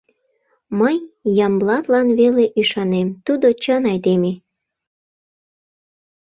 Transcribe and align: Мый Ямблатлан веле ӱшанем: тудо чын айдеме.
Мый 0.79 0.97
Ямблатлан 1.45 2.07
веле 2.19 2.45
ӱшанем: 2.59 3.07
тудо 3.25 3.47
чын 3.63 3.83
айдеме. 3.91 4.33